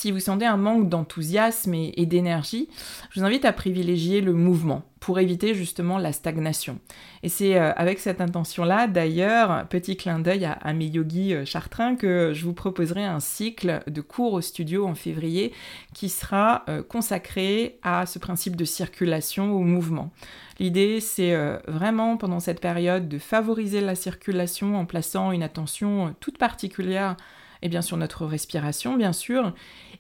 si 0.04 0.12
vous 0.12 0.20
sentez 0.20 0.46
un 0.46 0.58
manque 0.58 0.90
d'enthousiasme 0.90 1.74
et, 1.74 2.06
d'énergie, 2.06 2.70
je 3.10 3.20
vous 3.20 3.26
invite 3.26 3.46
à 3.46 3.54
privilégier 3.54 4.22
le 4.22 4.34
mouvement 4.34 4.84
pour 5.00 5.20
éviter 5.20 5.54
justement 5.56 5.98
la 5.98 6.14
stagnation. 6.14 6.80
Et 7.24 7.30
c'est 7.30 7.58
euh, 7.58 7.74
avec 7.76 8.00
cette 8.00 8.22
intention-là, 8.22 8.88
d'ailleurs, 8.88 9.68
petit 9.68 9.98
clin 9.98 10.20
d'œil 10.20 10.46
à, 10.46 10.74
mes 10.74 10.86
yogis 10.86 11.34
euh, 11.34 11.46
chartrains, 11.46 11.96
que 11.96 12.32
je 12.34 12.46
vous 12.46 12.54
proposerai 12.54 13.04
un 13.04 13.20
cycle 13.20 13.82
de 13.88 14.02
cours 14.02 14.34
au 14.34 14.42
studio 14.42 14.86
en 14.88 14.96
février 14.96 15.54
qui 15.94 16.10
sera 16.10 16.66
consacré 16.90 17.80
à 17.84 18.06
ce 18.06 18.20
principe 18.20 18.56
de 18.56 18.66
circulation 18.66 19.54
au 19.54 19.62
mouvement. 19.62 20.12
L'idée, 20.60 21.00
c'est 21.00 21.34
euh, 21.34 21.58
vraiment 21.68 22.18
pendant 22.18 22.40
cette 22.40 22.62
période 22.62 23.10
de 23.10 23.18
favoriser 23.18 23.82
la 23.82 23.96
circulation 23.96 24.78
en 24.78 24.86
plaçant 24.86 25.32
une 25.32 25.44
attention 25.44 26.08
euh, 26.08 26.10
toute 26.20 26.38
particulière 26.38 27.18
et 27.64 27.70
bien 27.70 27.82
sur 27.82 27.98
notre 27.98 28.26
respiration, 28.26 28.98
bien 28.98 29.14
sûr, 29.14 29.54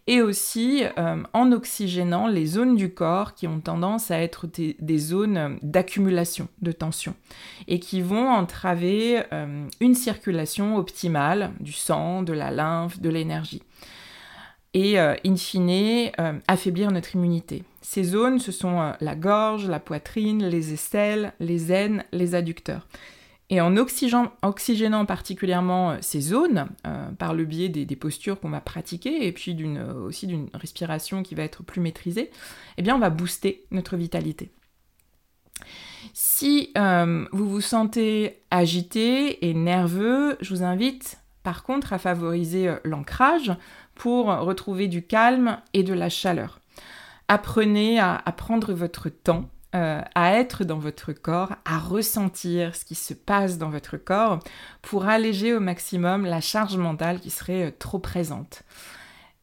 et 0.07 0.21
aussi 0.21 0.83
euh, 0.97 1.23
en 1.33 1.51
oxygénant 1.51 2.27
les 2.27 2.45
zones 2.45 2.75
du 2.75 2.93
corps 2.93 3.33
qui 3.33 3.47
ont 3.47 3.59
tendance 3.59 4.11
à 4.11 4.19
être 4.19 4.47
des, 4.47 4.97
zones 4.97 5.57
d'accumulation 5.61 6.47
de 6.61 6.71
tension 6.71 7.15
et 7.67 7.79
qui 7.79 8.01
vont 8.01 8.29
entraver 8.29 9.23
une 9.79 9.95
circulation 9.95 10.75
optimale 10.75 11.51
du 11.59 11.71
sang, 11.71 12.23
de 12.23 12.33
la 12.33 12.51
lymphe, 12.51 12.99
de 12.99 13.09
l'énergie 13.09 13.63
et 14.73 14.97
in 14.99 15.35
fine 15.35 16.11
affaiblir 16.47 16.91
notre 16.91 17.15
immunité. 17.15 17.63
Ces 17.83 18.05
zones, 18.05 18.39
ce 18.39 18.53
sont 18.53 18.79
euh, 18.79 18.93
la 19.01 19.13
gorge, 19.13 19.67
la 19.67 19.79
poitrine, 19.79 20.47
les 20.47 20.73
aisselles, 20.73 21.33
les 21.41 21.71
aines, 21.73 22.05
les 22.13 22.33
adducteurs. 22.33 22.87
Et 23.49 23.61
en 23.61 23.75
oxygénant, 23.77 25.05
particulièrement 25.05 25.91
euh, 25.91 25.97
ces 26.01 26.21
zones, 26.21 26.67
euh, 26.87 27.11
par 27.11 27.33
le 27.33 27.45
biais 27.45 27.69
des, 27.69 27.95
postures 27.95 28.39
qu'on 28.39 28.49
va 28.49 28.61
pratiquer, 28.61 29.27
et 29.27 29.31
puis 29.31 29.55
aussi 30.05 30.27
d'une 30.27 30.49
respiration 30.53 31.23
qui 31.23 31.35
va 31.35 31.43
être 31.43 31.63
plus 31.63 31.81
maîtrisée, 31.81 32.31
eh 32.77 32.81
bien 32.81 32.95
on 32.95 32.99
va 32.99 33.09
booster 33.09 33.65
notre 33.71 33.95
vitalité. 33.95 34.51
Si 36.13 36.73
vous 36.75 37.49
vous 37.49 37.61
sentez 37.61 38.41
agité 38.51 39.47
et 39.47 39.53
nerveux, 39.53 40.35
je 40.41 40.53
vous 40.53 40.63
invite 40.63 41.19
par 41.43 41.63
contre 41.63 41.93
à 41.93 41.99
favoriser 41.99 42.73
l'ancrage 42.83 43.53
pour 43.95 44.25
retrouver 44.25 44.87
du 44.87 45.03
calme 45.05 45.59
et 45.73 45.83
de 45.83 45.93
la 45.93 46.09
chaleur 46.09 46.59
apprenez 47.27 47.99
à, 47.99 48.19
prendre 48.35 48.73
votre 48.73 49.09
temps, 49.09 49.49
euh, 49.75 50.01
à 50.13 50.33
être 50.35 50.63
dans 50.63 50.77
votre 50.77 51.13
corps, 51.13 51.53
à 51.65 51.79
ressentir 51.79 52.75
ce 52.75 52.85
qui 52.85 52.95
se 52.95 53.13
passe 53.13 53.57
dans 53.57 53.69
votre 53.69 53.97
corps 53.97 54.39
pour 54.81 55.07
alléger 55.07 55.53
au 55.55 55.59
maximum 55.59 56.25
la 56.25 56.41
charge 56.41 56.77
mentale 56.77 57.19
qui 57.19 57.29
serait 57.29 57.67
euh, 57.67 57.71
trop 57.77 57.97
présente. 57.97 58.63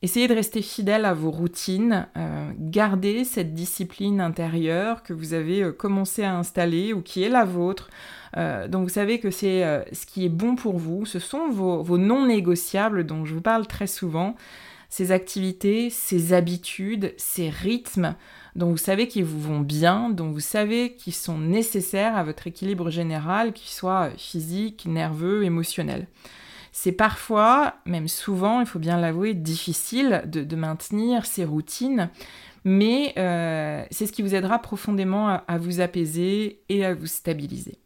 Essayez 0.02 0.28
de 0.28 0.34
rester 0.34 0.62
fidèle 0.62 1.04
à 1.04 1.14
vos 1.14 1.30
routines, 1.30 2.06
euh, 2.16 2.50
gardez 2.58 3.24
cette 3.24 3.54
discipline 3.54 4.20
intérieure 4.20 5.02
que 5.02 5.12
vous 5.12 5.34
avez 5.34 5.72
commencé 5.76 6.22
à 6.22 6.36
installer 6.36 6.92
ou 6.92 7.02
qui 7.02 7.22
est 7.22 7.28
la 7.28 7.44
vôtre. 7.44 7.90
donc 8.68 8.84
vous 8.84 8.94
savez 8.94 9.20
que 9.20 9.30
c'est 9.30 9.84
ce 9.92 10.06
qui 10.06 10.24
est 10.24 10.30
bon 10.30 10.54
pour 10.54 10.78
vous, 10.78 11.04
ce 11.04 11.18
sont 11.18 11.50
vos 11.50 11.98
non 11.98 12.26
négociables 12.26 13.04
dont 13.04 13.26
je 13.26 13.34
vous 13.34 13.42
parle 13.42 13.66
très 13.66 13.86
souvent 13.86 14.36
ces 14.90 15.12
activités, 15.12 15.88
ces 15.88 16.32
habitudes, 16.32 17.14
ces 17.16 17.48
rythmes 17.48 18.16
dont 18.56 18.70
vous 18.70 18.76
savez 18.76 19.08
qu'ils 19.08 19.24
vous 19.24 19.40
vont 19.40 19.60
bien, 19.60 20.10
dont 20.10 20.30
vous 20.30 20.40
savez 20.40 20.94
qu'ils 20.94 21.14
sont 21.14 21.38
nécessaires 21.38 22.16
à 22.16 22.24
votre 22.24 22.46
équilibre 22.46 22.90
général, 22.90 23.52
qu'il 23.52 23.70
soit 23.70 24.10
physique, 24.16 24.86
nerveux, 24.86 25.44
émotionnel. 25.44 26.08
C'est 26.72 26.92
parfois, 26.92 27.74
même 27.84 28.08
souvent, 28.08 28.60
il 28.60 28.66
faut 28.66 28.78
bien 28.78 28.98
l'avouer, 28.98 29.34
difficile 29.34 30.22
de, 30.26 30.56
maintenir 30.56 31.26
ces 31.26 31.44
routines, 31.44 32.10
mais 32.64 33.12
euh, 33.18 33.84
c'est 33.90 34.06
ce 34.06 34.12
qui 34.12 34.22
vous 34.22 34.34
aidera 34.34 34.60
profondément 34.60 35.40
à 35.46 35.58
vous 35.58 35.80
apaiser 35.80 36.60
et 36.68 36.84
à 36.84 36.94
vous 36.94 37.06
stabiliser. 37.06 37.78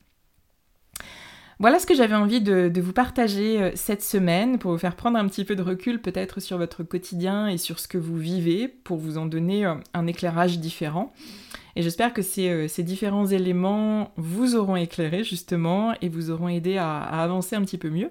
Voilà 1.60 1.78
ce 1.78 1.86
que 1.86 1.94
j'avais 1.94 2.16
envie 2.16 2.40
de, 2.40 2.80
vous 2.80 2.92
partager 2.92 3.62
euh, 3.62 3.70
cette 3.76 4.02
semaine 4.02 4.58
pour 4.58 4.72
vous 4.72 4.78
faire 4.78 4.96
prendre 4.96 5.16
un 5.18 5.26
petit 5.28 5.44
peu 5.44 5.54
de 5.54 5.62
recul 5.62 6.00
peut-être 6.00 6.40
sur 6.40 6.58
votre 6.58 6.82
quotidien 6.82 7.46
et 7.46 7.58
sur 7.58 7.78
ce 7.78 7.86
que 7.86 7.96
vous 7.96 8.16
vivez 8.16 8.66
pour 8.66 8.98
vous 8.98 9.18
en 9.18 9.26
donner 9.26 9.64
euh, 9.64 9.74
un 9.94 10.06
éclairage 10.08 10.58
différent. 10.58 11.12
Et 11.76 11.82
j'espère 11.82 12.12
que 12.12 12.22
ces, 12.22 12.48
euh, 12.48 12.82
différents 12.82 13.26
éléments 13.26 14.12
vous 14.16 14.56
auront 14.56 14.76
éclairé 14.76 15.22
justement 15.22 15.94
et 16.02 16.08
vous 16.08 16.30
auront 16.30 16.48
aidé 16.48 16.76
à, 16.76 16.98
avancer 16.98 17.54
un 17.54 17.62
petit 17.62 17.78
peu 17.78 17.90
mieux. 17.90 18.10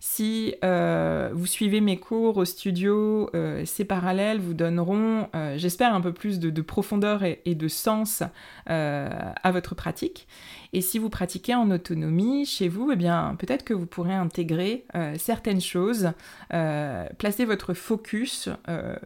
Si 0.00 0.54
vous 0.62 1.46
suivez 1.46 1.80
mes 1.80 1.96
cours 1.96 2.36
au 2.36 2.44
studio, 2.44 3.30
ces 3.64 3.86
parallèles 3.86 4.38
vous 4.38 4.52
donneront, 4.52 5.28
j'espère, 5.56 5.94
un 5.94 6.02
peu 6.02 6.12
plus 6.12 6.38
de, 6.38 6.60
profondeur 6.60 7.22
et, 7.24 7.54
de 7.54 7.68
sens 7.68 8.22
à 8.66 9.50
votre 9.50 9.74
pratique. 9.74 10.28
Et 10.76 10.80
si 10.80 10.98
vous 10.98 11.08
pratiquez 11.08 11.54
en 11.54 11.70
autonomie 11.70 12.46
chez 12.46 12.68
vous, 12.68 12.90
eh 12.90 12.96
bien, 12.96 13.36
peut-être 13.38 13.62
que 13.62 13.72
vous 13.72 13.86
pourrez 13.86 14.12
intégrer 14.12 14.84
certaines 15.16 15.60
choses, 15.60 16.10
placer 16.48 17.44
votre 17.44 17.74
focus 17.74 18.48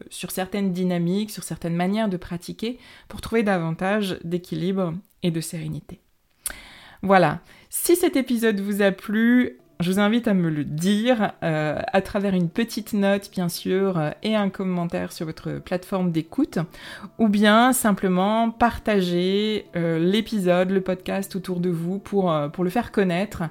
sur 0.09 0.31
certaines 0.31 0.73
dynamiques, 0.73 1.31
sur 1.31 1.43
certaines 1.43 1.77
manières 1.77 2.09
de 2.09 2.17
pratiquer 2.17 2.79
pour 3.09 3.21
trouver 3.21 3.43
davantage 3.43 4.19
d'équilibre 4.25 4.95
et 5.23 5.31
de 5.31 5.43
sérénité. 5.43 6.01
Voilà, 7.03 7.41
si 7.69 7.97
cet 7.97 8.17
épisode 8.17 8.61
vous 8.61 8.81
a 8.81 8.91
plu, 8.91 9.59
je 9.81 9.93
vous 9.93 10.01
invite 10.01 10.27
à 10.27 10.35
me 10.35 10.51
le 10.51 10.65
dire 10.65 11.33
euh, 11.45 11.81
à 11.87 12.03
travers 12.03 12.35
une 12.35 12.49
petite 12.49 12.95
note, 12.95 13.31
bien 13.31 13.49
sûr, 13.49 13.97
euh, 13.97 14.11
et 14.25 14.35
un 14.35 14.49
commentaire 14.49 15.13
sur 15.13 15.27
votre 15.27 15.61
plateforme 15.61 16.11
d'écoute, 16.11 16.59
ou 17.19 17.29
bien 17.29 17.73
simplement 17.73 18.51
partager 18.51 19.67
euh, 19.77 20.01
l'épisode, 20.01 20.71
le 20.71 20.81
podcast 20.81 21.37
autour 21.37 21.61
de 21.61 21.71
vous 21.71 22.01
pour, 22.01 22.35
pour 22.53 22.65
le 22.65 22.71
faire 22.71 22.91
connaître 22.91 23.45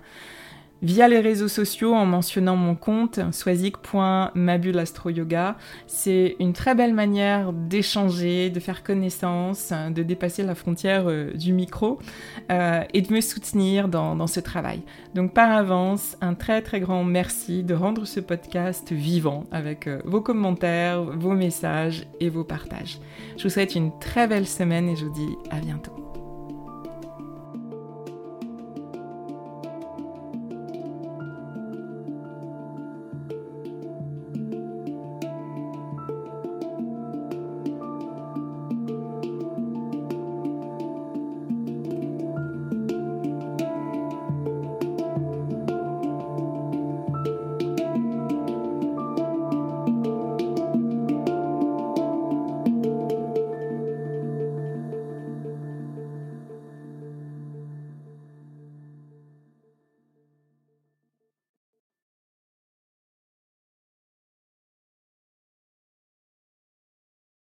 via 0.82 1.08
les 1.08 1.20
réseaux 1.20 1.48
sociaux 1.48 1.94
en 1.94 2.06
mentionnant 2.06 2.56
mon 2.56 2.74
compte 2.76 3.20
swazik.mabulastroyoga. 3.32 5.58
C'est 5.88 6.36
une 6.40 6.54
très 6.54 6.76
belle 6.76 6.94
manière 6.94 7.54
d'échanger, 7.54 8.50
de 8.50 8.60
faire 8.60 8.84
connaissance, 8.84 9.72
de 9.72 10.04
dépasser 10.04 10.44
la 10.44 10.56
frontière 10.56 11.06
euh, 11.08 11.32
du 11.34 11.54
micro 11.54 12.00
euh, 12.52 12.84
et 12.94 13.02
de 13.02 13.13
me 13.13 13.22
soutenir 13.22 13.88
dans, 13.88 14.28
ce 14.28 14.40
travail. 14.40 14.82
Donc 15.16 15.34
par 15.34 15.52
avance, 15.52 16.18
un 16.22 16.34
très 16.34 16.62
très 16.62 16.80
grand 16.80 17.04
merci 17.04 17.63
de 17.63 17.74
rendre 17.74 18.06
ce 18.06 18.20
podcast 18.20 18.92
vivant 18.92 19.46
avec 19.52 19.88
euh, 19.88 20.02
vos 20.06 20.22
commentaires, 20.22 21.04
vos 21.04 21.34
messages 21.34 22.08
et 22.20 22.30
vos 22.30 22.44
partages. 22.44 23.00
Je 23.38 23.44
vous 23.44 23.50
souhaite 23.50 23.76
une 23.76 23.98
très 24.00 24.28
belle 24.28 24.48
semaine 24.48 24.90
et 24.90 24.96
je 24.96 25.06
vous 25.06 25.13
dis 25.13 25.36
à 25.50 25.60
bientôt. 25.60 26.07